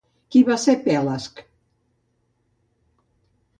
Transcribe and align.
Qui 0.35 0.39
va 0.45 0.55
ser 0.63 0.73
Pelasg? 0.87 1.43